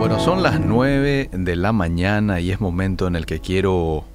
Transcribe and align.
Bueno, 0.00 0.18
son 0.18 0.42
las 0.42 0.58
9 0.58 1.28
de 1.30 1.56
la 1.56 1.72
mañana 1.72 2.40
y 2.40 2.52
es 2.52 2.58
momento 2.58 3.06
en 3.06 3.16
el 3.16 3.26
que 3.26 3.40
quiero 3.40 4.06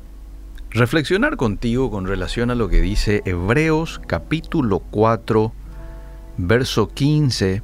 reflexionar 0.72 1.38
contigo 1.38 1.92
con 1.92 2.08
relación 2.08 2.50
a 2.50 2.56
lo 2.56 2.70
que 2.70 2.82
dice 2.82 3.22
Hebreos 3.24 4.02
capítulo 4.08 4.80
4, 4.80 5.54
verso 6.38 6.88
15 6.90 7.62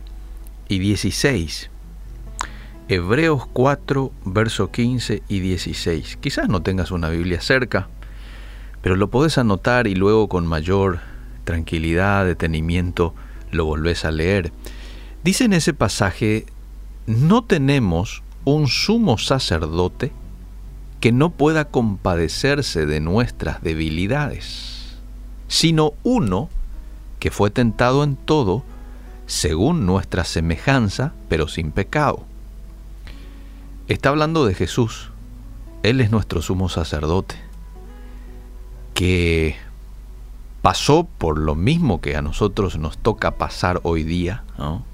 y 0.70 0.78
16. 0.78 1.72
Hebreos 2.90 3.48
4, 3.54 4.12
verso 4.26 4.70
15 4.70 5.24
y 5.28 5.40
16. 5.40 6.18
Quizás 6.18 6.48
no 6.48 6.62
tengas 6.62 6.92
una 6.92 7.10
Biblia 7.10 7.42
cerca, 7.42 7.90
pero 8.84 8.98
lo 8.98 9.10
podés 9.10 9.40
anotar 9.40 9.88
y 9.88 9.96
luego 9.96 10.30
con 10.30 10.46
mayor 10.46 11.00
tranquilidad, 11.44 12.28
detenimiento, 12.28 13.16
lo 13.50 13.66
volvés 13.66 14.06
a 14.06 14.12
leer. 14.12 14.54
Dice 15.24 15.46
en 15.46 15.54
ese 15.54 15.74
pasaje 15.74 16.46
no 17.12 17.44
tenemos 17.44 18.24
un 18.46 18.68
sumo 18.68 19.18
sacerdote 19.18 20.12
que 21.00 21.12
no 21.12 21.32
pueda 21.32 21.66
compadecerse 21.66 22.86
de 22.86 23.00
nuestras 23.00 23.62
debilidades, 23.62 24.98
sino 25.48 25.94
uno 26.04 26.50
que 27.20 27.32
fue 27.32 27.50
tentado 27.50 28.04
en 28.04 28.16
todo, 28.16 28.64
según 29.26 29.86
nuestra 29.86 30.24
semejanza, 30.24 31.14
pero 31.28 31.48
sin 31.48 31.72
pecado. 31.72 32.24
Está 33.88 34.10
hablando 34.10 34.46
de 34.46 34.54
Jesús. 34.54 35.12
Él 35.84 36.02
es 36.02 36.12
nuestro 36.12 36.42
sumo 36.42 36.70
sacerdote, 36.70 37.36
que 38.94 39.56
pasó 40.62 41.08
por 41.18 41.38
lo 41.38 41.56
mismo 41.56 42.00
que 42.02 42.16
a 42.16 42.22
nosotros 42.22 42.78
nos 42.78 42.98
toca 42.98 43.32
pasar 43.32 43.80
hoy 43.84 44.04
día, 44.04 44.44
¿no? 44.58 44.91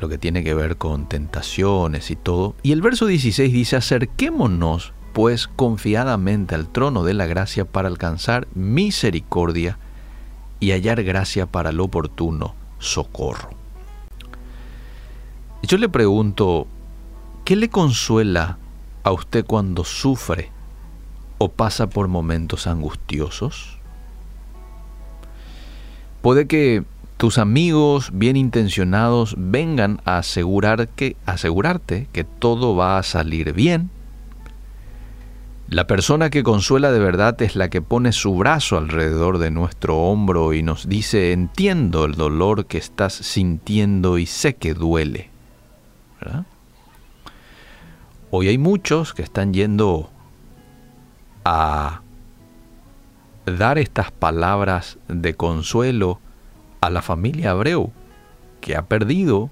Lo 0.00 0.08
que 0.08 0.18
tiene 0.18 0.44
que 0.44 0.54
ver 0.54 0.76
con 0.76 1.08
tentaciones 1.08 2.10
y 2.10 2.16
todo. 2.16 2.54
Y 2.62 2.72
el 2.72 2.82
verso 2.82 3.06
16 3.06 3.52
dice, 3.52 3.76
acerquémonos 3.76 4.92
pues 5.12 5.48
confiadamente 5.48 6.54
al 6.54 6.68
trono 6.68 7.02
de 7.02 7.14
la 7.14 7.26
gracia 7.26 7.64
para 7.64 7.88
alcanzar 7.88 8.46
misericordia 8.54 9.78
y 10.60 10.72
hallar 10.72 11.02
gracia 11.02 11.46
para 11.46 11.70
el 11.70 11.80
oportuno 11.80 12.54
socorro. 12.78 13.50
Yo 15.62 15.78
le 15.78 15.88
pregunto, 15.88 16.66
¿qué 17.44 17.56
le 17.56 17.70
consuela 17.70 18.58
a 19.04 19.12
usted 19.12 19.44
cuando 19.46 19.84
sufre 19.84 20.50
o 21.38 21.48
pasa 21.48 21.88
por 21.88 22.08
momentos 22.08 22.66
angustiosos? 22.66 23.78
Puede 26.20 26.46
que 26.46 26.84
tus 27.16 27.38
amigos 27.38 28.10
bien 28.12 28.36
intencionados 28.36 29.34
vengan 29.38 30.00
a 30.04 30.18
asegurar 30.18 30.88
que, 30.88 31.16
asegurarte 31.24 32.08
que 32.12 32.24
todo 32.24 32.76
va 32.76 32.98
a 32.98 33.02
salir 33.02 33.52
bien. 33.52 33.90
La 35.68 35.86
persona 35.86 36.30
que 36.30 36.44
consuela 36.44 36.92
de 36.92 37.00
verdad 37.00 37.40
es 37.42 37.56
la 37.56 37.70
que 37.70 37.82
pone 37.82 38.12
su 38.12 38.36
brazo 38.36 38.76
alrededor 38.76 39.38
de 39.38 39.50
nuestro 39.50 39.96
hombro 39.96 40.52
y 40.52 40.62
nos 40.62 40.88
dice, 40.88 41.32
entiendo 41.32 42.04
el 42.04 42.14
dolor 42.14 42.66
que 42.66 42.78
estás 42.78 43.14
sintiendo 43.14 44.18
y 44.18 44.26
sé 44.26 44.54
que 44.54 44.74
duele. 44.74 45.30
Hoy 48.30 48.48
hay 48.48 48.58
muchos 48.58 49.12
que 49.12 49.22
están 49.22 49.52
yendo 49.54 50.10
a 51.44 52.02
dar 53.46 53.78
estas 53.78 54.12
palabras 54.12 54.98
de 55.08 55.34
consuelo 55.34 56.20
a 56.80 56.90
la 56.90 57.02
familia 57.02 57.50
Abreu, 57.52 57.92
que 58.60 58.76
ha 58.76 58.86
perdido 58.86 59.50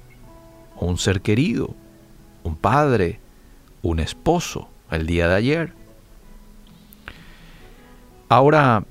un 0.77 0.98
ser 0.98 1.20
querido, 1.20 1.75
un 2.42 2.56
padre, 2.56 3.20
un 3.83 4.00
esposo, 4.00 4.69
el 4.91 5.06
día 5.06 5.28
de 5.28 5.34
ayer. 5.34 5.72
Ahora, 8.28 8.84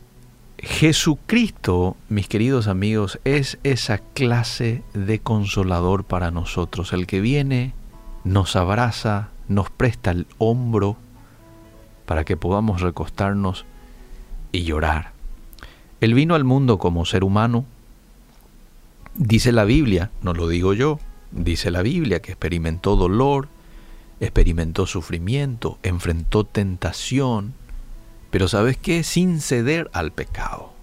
Jesucristo, 0.60 1.98
mis 2.08 2.28
queridos 2.28 2.68
amigos, 2.68 3.20
es 3.26 3.58
esa 3.64 3.98
clase 3.98 4.84
de 4.94 5.20
consolador 5.20 6.06
para 6.06 6.32
nosotros, 6.32 6.94
el 6.94 7.06
que 7.06 7.20
viene, 7.20 7.74
nos 8.24 8.56
abraza, 8.56 9.30
nos 9.50 9.70
presta 9.70 10.12
el 10.12 10.26
hombro 10.38 10.96
para 12.06 12.24
que 12.24 12.38
podamos 12.38 12.82
recostarnos 12.82 13.66
y 14.52 14.64
llorar. 14.64 15.12
Él 16.00 16.14
vino 16.14 16.36
al 16.36 16.44
mundo 16.44 16.78
como 16.78 17.06
ser 17.06 17.24
humano, 17.24 17.66
Dice 19.16 19.52
la 19.52 19.64
Biblia, 19.64 20.12
no 20.22 20.34
lo 20.34 20.48
digo 20.48 20.74
yo, 20.74 21.00
dice 21.32 21.70
la 21.72 21.82
Biblia 21.82 22.22
que 22.22 22.32
experimentó 22.32 22.96
dolor, 22.96 23.48
experimentó 24.20 24.88
sufrimiento, 24.88 25.78
enfrentó 25.84 26.46
tentación, 26.46 27.54
pero 28.32 28.48
¿sabes 28.48 28.78
qué? 28.78 29.04
Sin 29.04 29.42
ceder 29.42 29.90
al 29.94 30.12
pecado. 30.12 30.74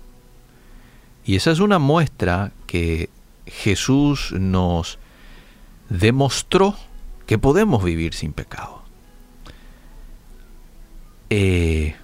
Y 1.24 1.36
esa 1.36 1.50
es 1.50 1.58
una 1.60 1.78
muestra 1.78 2.52
que 2.66 3.10
Jesús 3.46 4.32
nos 4.38 4.98
demostró 5.88 6.76
que 7.26 7.38
podemos 7.38 7.82
vivir 7.82 8.14
sin 8.14 8.32
pecado. 8.32 8.82
Eh, 11.30 11.97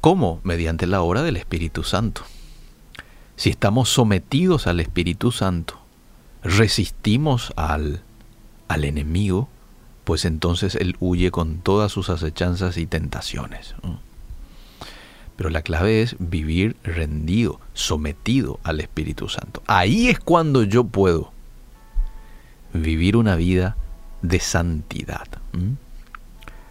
¿Cómo? 0.00 0.40
Mediante 0.44 0.86
la 0.86 1.02
obra 1.02 1.22
del 1.22 1.36
Espíritu 1.36 1.82
Santo. 1.84 2.22
Si 3.38 3.50
estamos 3.50 3.88
sometidos 3.88 4.66
al 4.66 4.80
Espíritu 4.80 5.30
Santo, 5.30 5.78
resistimos 6.42 7.52
al, 7.54 8.02
al 8.66 8.84
enemigo, 8.84 9.48
pues 10.02 10.24
entonces 10.24 10.74
él 10.74 10.96
huye 10.98 11.30
con 11.30 11.58
todas 11.58 11.92
sus 11.92 12.10
acechanzas 12.10 12.76
y 12.78 12.86
tentaciones. 12.88 13.76
Pero 15.36 15.50
la 15.50 15.62
clave 15.62 16.02
es 16.02 16.16
vivir 16.18 16.74
rendido, 16.82 17.60
sometido 17.74 18.58
al 18.64 18.80
Espíritu 18.80 19.28
Santo. 19.28 19.62
Ahí 19.68 20.08
es 20.08 20.18
cuando 20.18 20.64
yo 20.64 20.82
puedo 20.82 21.30
vivir 22.72 23.16
una 23.16 23.36
vida 23.36 23.76
de 24.20 24.40
santidad. 24.40 25.28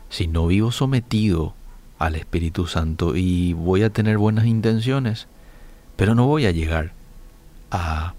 Si 0.10 0.28
no 0.28 0.48
vivo 0.48 0.74
sometido 0.74 1.54
al 1.98 2.16
Espíritu 2.16 2.68
Santo 2.68 3.16
y 3.16 3.54
voy 3.54 3.84
a 3.84 3.90
tener 3.90 4.18
buenas 4.18 4.48
intenciones, 4.48 5.30
pero 5.98 6.16
no 6.16 6.26
voy 6.26 6.46
a 6.46 6.52
llegar 6.52 6.94
a 7.70 8.14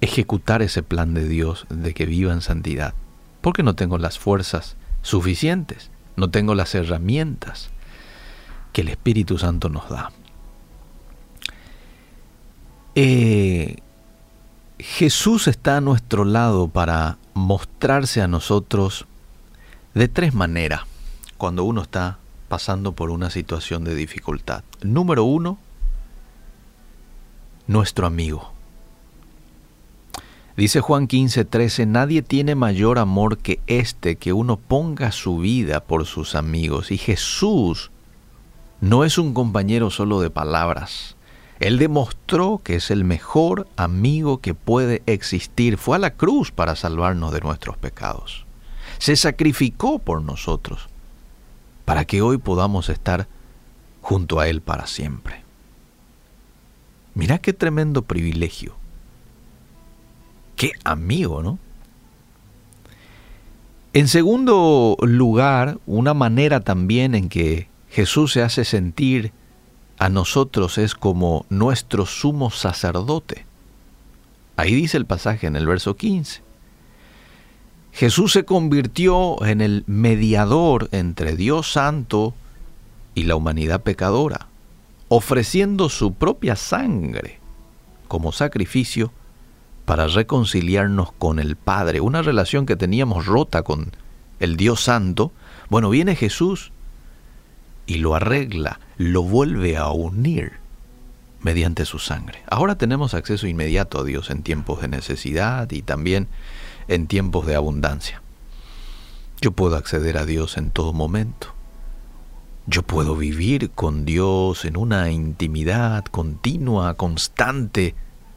ejecutar 0.00 0.62
ese 0.62 0.82
plan 0.82 1.14
de 1.14 1.26
Dios 1.26 1.66
de 1.68 1.94
que 1.94 2.06
viva 2.06 2.32
en 2.32 2.40
santidad, 2.40 2.94
porque 3.40 3.64
no 3.64 3.74
tengo 3.74 3.98
las 3.98 4.18
fuerzas 4.18 4.76
suficientes, 5.02 5.90
no 6.16 6.30
tengo 6.30 6.54
las 6.54 6.74
herramientas 6.74 7.70
que 8.72 8.82
el 8.82 8.88
Espíritu 8.88 9.38
Santo 9.38 9.68
nos 9.68 9.88
da. 9.88 10.12
Eh, 12.94 13.76
Jesús 14.78 15.48
está 15.48 15.78
a 15.78 15.80
nuestro 15.80 16.24
lado 16.24 16.68
para 16.68 17.16
mostrarse 17.34 18.20
a 18.20 18.28
nosotros 18.28 19.06
de 19.94 20.08
tres 20.08 20.34
maneras 20.34 20.82
cuando 21.38 21.64
uno 21.64 21.82
está 21.82 22.18
pasando 22.48 22.92
por 22.92 23.10
una 23.10 23.30
situación 23.30 23.84
de 23.84 23.94
dificultad. 23.94 24.64
Número 24.82 25.24
uno, 25.24 25.58
nuestro 27.66 28.06
amigo. 28.06 28.52
Dice 30.56 30.80
Juan 30.80 31.08
15:13, 31.08 31.86
nadie 31.86 32.22
tiene 32.22 32.54
mayor 32.54 32.98
amor 32.98 33.38
que 33.38 33.60
este, 33.66 34.16
que 34.16 34.32
uno 34.32 34.58
ponga 34.58 35.10
su 35.10 35.38
vida 35.38 35.80
por 35.80 36.04
sus 36.04 36.34
amigos. 36.34 36.90
Y 36.90 36.98
Jesús 36.98 37.90
no 38.80 39.04
es 39.04 39.16
un 39.16 39.32
compañero 39.32 39.90
solo 39.90 40.20
de 40.20 40.28
palabras. 40.28 41.16
Él 41.58 41.78
demostró 41.78 42.60
que 42.62 42.74
es 42.74 42.90
el 42.90 43.04
mejor 43.04 43.68
amigo 43.76 44.40
que 44.40 44.52
puede 44.52 45.02
existir. 45.06 45.78
Fue 45.78 45.96
a 45.96 46.00
la 46.00 46.14
cruz 46.14 46.50
para 46.50 46.76
salvarnos 46.76 47.32
de 47.32 47.40
nuestros 47.40 47.76
pecados. 47.78 48.44
Se 48.98 49.16
sacrificó 49.16 49.98
por 50.00 50.22
nosotros 50.22 50.88
para 51.84 52.04
que 52.04 52.20
hoy 52.20 52.38
podamos 52.38 52.88
estar 52.88 53.26
junto 54.00 54.40
a 54.40 54.48
Él 54.48 54.60
para 54.60 54.86
siempre. 54.86 55.41
Mira 57.14 57.38
qué 57.38 57.52
tremendo 57.52 58.02
privilegio. 58.02 58.74
Qué 60.56 60.72
amigo, 60.84 61.42
¿no? 61.42 61.58
En 63.92 64.08
segundo 64.08 64.96
lugar, 65.02 65.78
una 65.86 66.14
manera 66.14 66.60
también 66.60 67.14
en 67.14 67.28
que 67.28 67.68
Jesús 67.90 68.32
se 68.32 68.42
hace 68.42 68.64
sentir 68.64 69.32
a 69.98 70.08
nosotros 70.08 70.78
es 70.78 70.94
como 70.94 71.44
nuestro 71.50 72.06
sumo 72.06 72.50
sacerdote. 72.50 73.44
Ahí 74.56 74.74
dice 74.74 74.96
el 74.96 75.04
pasaje 75.04 75.46
en 75.46 75.56
el 75.56 75.66
verso 75.66 75.96
15. 75.96 76.40
Jesús 77.92 78.32
se 78.32 78.44
convirtió 78.44 79.44
en 79.44 79.60
el 79.60 79.84
mediador 79.86 80.88
entre 80.92 81.36
Dios 81.36 81.70
Santo 81.70 82.32
y 83.14 83.24
la 83.24 83.36
humanidad 83.36 83.82
pecadora 83.82 84.48
ofreciendo 85.14 85.90
su 85.90 86.14
propia 86.14 86.56
sangre 86.56 87.38
como 88.08 88.32
sacrificio 88.32 89.12
para 89.84 90.06
reconciliarnos 90.06 91.12
con 91.12 91.38
el 91.38 91.56
Padre, 91.56 92.00
una 92.00 92.22
relación 92.22 92.64
que 92.64 92.76
teníamos 92.76 93.26
rota 93.26 93.62
con 93.62 93.92
el 94.40 94.56
Dios 94.56 94.82
Santo, 94.82 95.30
bueno, 95.68 95.90
viene 95.90 96.16
Jesús 96.16 96.72
y 97.84 97.96
lo 97.96 98.14
arregla, 98.14 98.80
lo 98.96 99.22
vuelve 99.22 99.76
a 99.76 99.90
unir 99.90 100.52
mediante 101.42 101.84
su 101.84 101.98
sangre. 101.98 102.42
Ahora 102.48 102.78
tenemos 102.78 103.12
acceso 103.12 103.46
inmediato 103.46 104.00
a 104.00 104.04
Dios 104.04 104.30
en 104.30 104.42
tiempos 104.42 104.80
de 104.80 104.88
necesidad 104.88 105.70
y 105.72 105.82
también 105.82 106.26
en 106.88 107.06
tiempos 107.06 107.44
de 107.44 107.54
abundancia. 107.54 108.22
Yo 109.42 109.52
puedo 109.52 109.76
acceder 109.76 110.16
a 110.16 110.24
Dios 110.24 110.56
en 110.56 110.70
todo 110.70 110.94
momento. 110.94 111.52
Yo 112.66 112.82
puedo 112.82 113.16
vivir 113.16 113.70
con 113.70 114.04
Dios 114.04 114.64
en 114.64 114.76
una 114.76 115.10
intimidad 115.10 116.04
continua, 116.04 116.94
constante, 116.94 117.94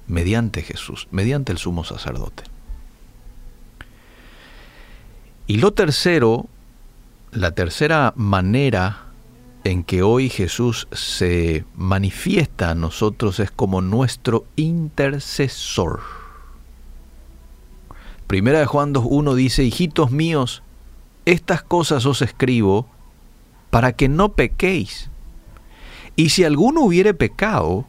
mediante 0.07 0.63
Jesús, 0.63 1.07
mediante 1.11 1.51
el 1.51 1.59
sumo 1.59 1.83
sacerdote. 1.83 2.43
Y 5.45 5.57
lo 5.57 5.73
tercero, 5.73 6.47
la 7.31 7.51
tercera 7.51 8.13
manera 8.15 9.05
en 9.63 9.83
que 9.83 10.01
hoy 10.01 10.29
Jesús 10.29 10.87
se 10.91 11.65
manifiesta 11.75 12.71
a 12.71 12.75
nosotros 12.75 13.39
es 13.39 13.51
como 13.51 13.81
nuestro 13.81 14.45
intercesor. 14.55 16.01
Primera 18.25 18.59
de 18.59 18.65
Juan 18.65 18.91
2.1 18.91 19.35
dice, 19.35 19.63
hijitos 19.63 20.09
míos, 20.09 20.63
estas 21.25 21.61
cosas 21.61 22.07
os 22.07 22.23
escribo 22.23 22.87
para 23.75 23.91
que 23.91 24.07
no 24.07 24.35
pequéis. 24.35 25.09
Y 26.15 26.29
si 26.29 26.45
alguno 26.45 26.79
hubiere 26.79 27.13
pecado, 27.13 27.85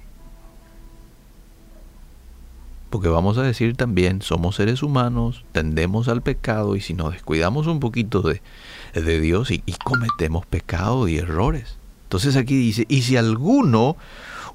porque 2.91 3.07
vamos 3.07 3.39
a 3.39 3.43
decir 3.43 3.77
también, 3.77 4.21
somos 4.21 4.57
seres 4.57 4.83
humanos, 4.83 5.45
tendemos 5.53 6.09
al 6.09 6.23
pecado 6.23 6.75
y 6.75 6.81
si 6.81 6.93
nos 6.93 7.13
descuidamos 7.13 7.69
un 7.69 7.79
poquito 7.79 8.23
de, 8.23 8.43
de 8.95 9.21
Dios 9.21 9.53
y, 9.53 9.63
y 9.65 9.75
cometemos 9.75 10.45
pecado 10.45 11.07
y 11.07 11.19
errores. 11.19 11.77
Entonces 12.07 12.35
aquí 12.35 12.57
dice, 12.57 12.85
y 12.89 13.03
si 13.03 13.17
alguno 13.17 13.97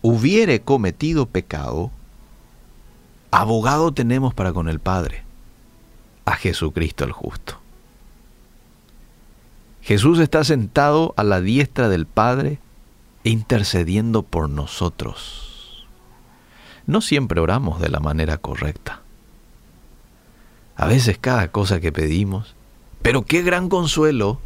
hubiere 0.02 0.60
cometido 0.60 1.28
pecado, 1.28 1.92
abogado 3.32 3.94
tenemos 3.94 4.34
para 4.34 4.52
con 4.52 4.68
el 4.68 4.82
Padre, 4.82 5.24
a 6.26 6.36
Jesucristo 6.36 7.06
el 7.06 7.14
justo. 7.14 7.61
Jesús 9.82 10.20
está 10.20 10.44
sentado 10.44 11.14
a 11.18 11.24
la 11.24 11.42
diestra 11.42 11.90
del 11.90 12.06
Padre 12.06 12.60
intercediendo 13.24 14.24
por 14.24 14.50
nosotros 14.50 15.52
no 16.86 17.02
siempre 17.02 17.40
oramos 17.40 17.80
de 17.80 17.90
la 17.90 18.00
manera 18.00 18.38
correcta. 18.38 19.02
A 20.76 20.86
veces 20.88 21.18
cada 21.20 21.52
cosa 21.52 21.80
que 21.80 21.92
pedimos, 21.92 22.56
pero 23.02 23.24
qué 23.24 23.42
gran 23.42 23.70
consuelo 23.70 24.40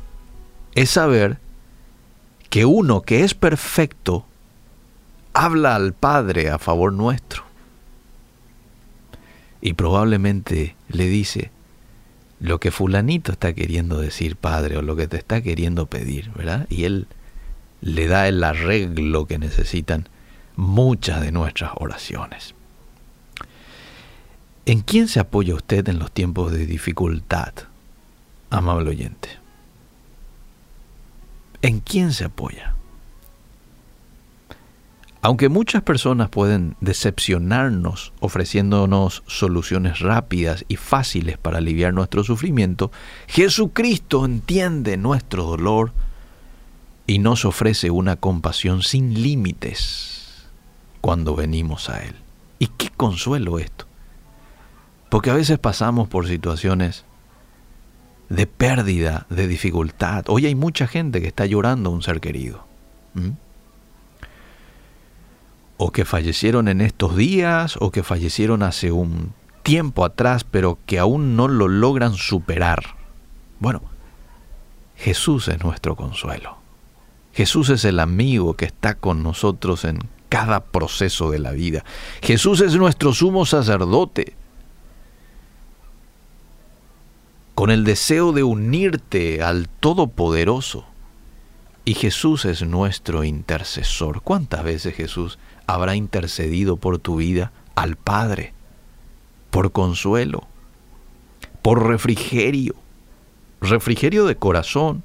es 0.74 0.92
saber 0.92 1.40
que 2.50 2.66
uno 2.66 3.02
que 3.02 3.24
es 3.24 3.34
perfecto 3.34 4.26
habla 5.34 5.76
al 5.76 5.94
Padre 5.94 6.50
a 6.50 6.60
favor 6.60 6.94
nuestro. 6.94 7.44
Y 9.62 9.74
probablemente 9.74 10.76
le 10.90 11.08
dice 11.08 11.52
lo 12.45 12.59
que 12.59 12.71
fulanito 12.71 13.31
está 13.31 13.53
queriendo 13.53 14.00
decir, 14.00 14.36
Padre, 14.36 14.77
o 14.77 14.81
lo 14.81 14.95
que 14.95 15.07
te 15.07 15.18
está 15.18 15.42
queriendo 15.42 15.88
pedir, 15.88 16.31
¿verdad? 16.31 16.68
Y 16.69 16.83
Él 16.83 17.07
le 17.81 18.07
da 18.07 18.27
el 18.27 18.44
arreglo 18.44 19.25
que 19.25 19.39
necesitan 19.39 20.07
muchas 20.56 21.21
de 21.21 21.31
nuestras 21.31 21.71
oraciones. 21.75 22.53
¿En 24.68 24.81
quién 24.81 25.07
se 25.07 25.19
apoya 25.19 25.56
usted 25.56 25.88
en 25.89 25.97
los 25.97 26.12
tiempos 26.12 26.51
de 26.51 26.65
dificultad, 26.68 27.53
amable 28.51 28.92
oyente? 28.92 29.30
¿En 31.63 31.80
quién 31.80 32.13
se 32.13 32.25
apoya? 32.25 32.75
Aunque 35.25 35.50
muchas 35.50 35.81
personas 35.81 36.30
pueden 36.30 36.75
decepcionarnos 36.81 38.13
ofreciéndonos 38.19 39.24
soluciones 39.25 39.98
rápidas 39.98 40.66
y 40.68 40.75
fáciles 40.75 41.39
para 41.39 41.57
aliviar 41.57 41.95
nuestro 41.95 42.24
sufrimiento, 42.24 42.92
Jesucristo 43.25 44.24
entiende 44.24 44.98
nuestro 44.98 45.45
dolor 45.45 45.94
y 47.07 47.18
nos 47.18 47.44
ofrece 47.44 47.89
una 47.89 48.18
compasión 48.18 48.83
sin 48.83 49.19
límites 49.24 50.45
cuando 51.01 51.36
venimos 51.36 51.89
a 51.89 52.04
Él. 52.04 52.13
Y 52.60 52.68
qué 52.68 52.92
consuelo 52.95 53.57
esto. 53.57 53.88
Porque 55.10 55.31
a 55.31 55.33
veces 55.33 55.57
pasamos 55.57 56.07
por 56.07 56.28
situaciones 56.28 57.04
de 58.30 58.45
pérdida, 58.45 59.25
de 59.31 59.48
dificultad. 59.48 60.25
Hoy 60.28 60.45
hay 60.45 60.54
mucha 60.54 60.86
gente 60.86 61.19
que 61.19 61.30
está 61.30 61.48
llorando 61.48 61.89
a 61.89 61.94
un 61.94 62.04
ser 62.04 62.21
querido. 62.21 62.63
O 65.77 65.92
que 65.92 66.06
fallecieron 66.06 66.68
en 66.68 66.81
estos 66.81 67.16
días, 67.16 67.77
o 67.80 67.92
que 67.92 68.04
fallecieron 68.04 68.63
hace 68.63 68.92
un 68.92 69.33
tiempo 69.63 70.06
atrás, 70.06 70.44
pero 70.44 70.77
que 70.86 71.00
aún 71.00 71.36
no 71.36 71.48
lo 71.48 71.68
logran 71.68 72.13
superar. 72.13 72.95
Bueno, 73.60 73.81
Jesús 74.95 75.48
es 75.48 75.63
nuestro 75.63 75.95
consuelo. 75.95 76.57
Jesús 77.33 77.69
es 77.69 77.83
el 77.83 78.00
amigo 78.00 78.54
que 78.54 78.66
está 78.66 78.95
con 78.95 79.22
nosotros 79.22 79.83
en 79.83 80.00
cada 80.30 80.62
proceso 80.62 81.31
de 81.31 81.39
la 81.39 81.51
vida. 81.51 81.83
Jesús 82.21 82.62
es 82.62 82.75
nuestro 82.75 83.13
sumo 83.13 83.45
sacerdote. 83.45 84.36
Con 87.56 87.71
el 87.71 87.83
deseo 87.83 88.31
de 88.31 88.44
unirte 88.44 89.44
al 89.44 89.68
Todopoderoso. 89.68 90.86
Y 91.83 91.94
Jesús 91.94 92.45
es 92.45 92.63
nuestro 92.63 93.24
intercesor. 93.24 94.21
¿Cuántas 94.21 94.63
veces 94.63 94.95
Jesús 94.95 95.38
habrá 95.68 95.96
intercedido 95.96 96.78
por 96.78 97.00
tu 97.00 97.18
vida 97.18 97.52
al 97.76 97.96
Padre? 97.96 98.54
Por 99.50 99.72
consuelo, 99.72 100.48
por 101.62 101.88
refrigerio, 101.88 102.76
refrigerio 103.62 104.26
de 104.26 104.36
corazón. 104.36 105.04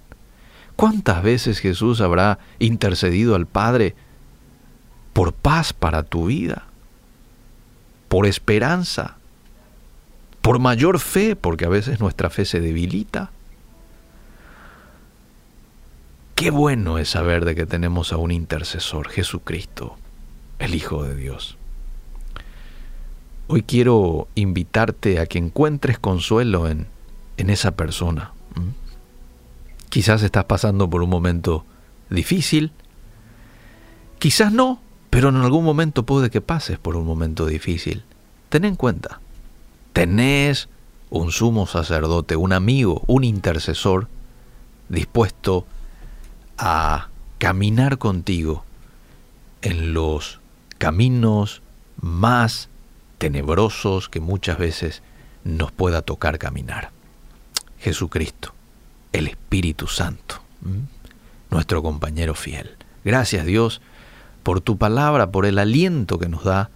¿Cuántas 0.77 1.23
veces 1.23 1.59
Jesús 1.59 2.01
habrá 2.01 2.39
intercedido 2.59 3.35
al 3.35 3.47
Padre 3.47 3.95
por 5.13 5.33
paz 5.33 5.73
para 5.73 6.03
tu 6.03 6.27
vida, 6.27 6.65
por 8.09 8.27
esperanza, 8.27 9.17
por 10.41 10.59
mayor 10.59 10.99
fe, 10.99 11.37
porque 11.37 11.67
a 11.67 11.69
veces 11.69 12.01
nuestra 12.01 12.31
fe 12.31 12.45
se 12.45 12.61
debilita. 12.61 13.31
Qué 16.35 16.51
bueno 16.51 16.99
es 16.99 17.11
saber 17.11 17.45
de 17.45 17.55
que 17.55 17.67
tenemos 17.67 18.13
a 18.13 18.17
un 18.17 18.31
intercesor, 18.31 19.09
Jesucristo, 19.09 19.97
el 20.61 20.75
Hijo 20.75 21.03
de 21.03 21.17
Dios. 21.17 21.57
Hoy 23.49 23.63
quiero 23.63 24.29
invitarte 24.37 25.19
a 25.19 25.27
que 25.27 25.39
encuentres 25.39 25.99
consuelo 25.99 26.69
en, 26.69 26.87
en 27.37 27.51
esa 27.51 27.73
persona. 27.73 28.33
Quizás 29.89 30.23
estás 30.23 30.45
pasando 30.45 30.89
por 30.89 31.03
un 31.03 31.11
momento 31.11 31.65
difícil, 32.11 32.71
quizás 34.21 34.53
no, 34.53 34.81
pero 35.09 35.31
en 35.31 35.37
algún 35.37 35.65
momento 35.65 36.07
puede 36.07 36.31
que 36.31 36.41
pases 36.41 36.79
por 36.79 36.95
un 36.95 37.05
momento 37.05 37.47
difícil. 37.47 38.05
Ten 38.51 38.65
en 38.65 38.77
cuenta, 38.77 39.21
tenés 39.93 40.69
un 41.09 41.33
sumo 41.33 41.67
sacerdote, 41.67 42.37
un 42.37 42.53
amigo, 42.53 43.03
un 43.09 43.25
intercesor 43.25 44.07
dispuesto 44.89 45.67
a 46.57 47.09
caminar 47.39 47.99
contigo 47.99 48.65
en 49.63 49.93
los 49.93 50.40
caminos 50.81 51.61
más 52.01 52.71
tenebrosos 53.19 54.09
que 54.09 54.19
muchas 54.19 54.57
veces 54.57 55.03
nos 55.45 55.73
pueda 55.73 56.01
tocar 56.01 56.39
caminar. 56.39 56.91
Jesucristo, 57.79 58.55
el 59.13 59.27
Espíritu 59.27 59.89
Santo, 59.89 60.37
nuestro 61.51 61.83
compañero 61.83 62.35
fiel. 62.35 62.79
Gracias 63.05 63.45
Dios 63.45 63.83
por 64.43 64.63
tu 64.63 64.79
palabra, 64.79 65.31
por 65.31 65.45
el 65.45 65.59
aliento 65.59 66.19
que 66.19 66.31
nos 66.31 66.45
da 66.45 66.71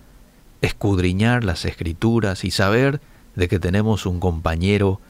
escudriñar 0.60 1.42
las 1.42 1.64
escrituras 1.64 2.44
y 2.44 2.50
saber 2.50 3.00
de 3.36 3.48
que 3.48 3.58
tenemos 3.58 4.04
un 4.04 4.20
compañero 4.20 5.00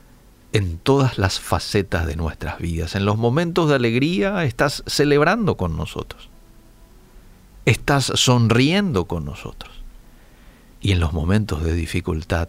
en 0.53 0.79
todas 0.79 1.19
las 1.19 1.41
facetas 1.41 2.07
de 2.07 2.15
nuestras 2.15 2.61
vidas. 2.61 2.95
En 2.95 3.05
los 3.07 3.19
momentos 3.19 3.69
de 3.69 3.75
alegría 3.75 4.45
estás 4.45 4.85
celebrando 4.87 5.57
con 5.57 5.77
nosotros. 5.77 6.29
Estás 7.65 8.13
sonriendo 8.15 9.07
con 9.07 9.25
nosotros. 9.25 9.73
Y 10.81 10.93
en 10.93 11.01
los 11.01 11.13
momentos 11.13 11.63
de 11.63 11.75
dificultad 11.75 12.49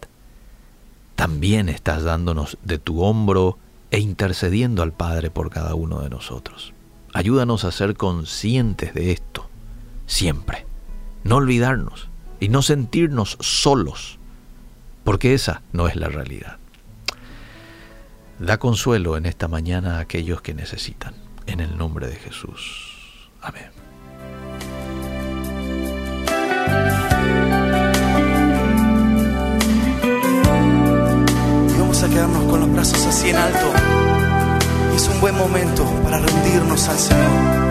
también 1.16 1.70
estás 1.70 2.04
dándonos 2.04 2.58
de 2.64 2.78
tu 2.78 3.02
hombro 3.02 3.58
e 3.92 4.00
intercediendo 4.00 4.84
al 4.84 4.92
Padre 4.92 5.32
por 5.32 5.50
cada 5.50 5.74
uno 5.76 6.02
de 6.02 6.10
nosotros. 6.10 6.74
Ayúdanos 7.14 7.64
a 7.64 7.72
ser 7.72 7.96
conscientes 7.96 8.94
de 8.94 9.14
esto 9.14 9.50
siempre. 10.06 10.66
No 11.24 11.38
olvidarnos 11.38 12.10
y 12.40 12.50
no 12.50 12.62
sentirnos 12.62 13.38
solos, 13.40 14.20
porque 15.04 15.34
esa 15.34 15.62
no 15.72 15.88
es 15.88 15.96
la 15.96 16.10
realidad. 16.10 16.58
Da 18.40 18.58
consuelo 18.58 19.18
en 19.18 19.26
esta 19.26 19.48
mañana 19.48 19.98
a 19.98 20.02
aquellos 20.02 20.42
que 20.42 20.54
necesitan. 20.54 21.16
En 21.48 21.60
el 21.60 21.78
nombre 21.78 22.08
de 22.08 22.16
Jesús. 22.16 23.30
Amén. 23.42 23.85
Con 32.26 32.60
los 32.60 32.72
brazos 32.72 33.06
así 33.06 33.30
en 33.30 33.36
alto. 33.36 33.72
Y 34.94 34.96
es 34.96 35.08
un 35.08 35.22
buen 35.22 35.36
momento 35.36 35.86
para 36.04 36.18
rendirnos 36.18 36.90
al 36.90 36.98
Señor. 36.98 37.65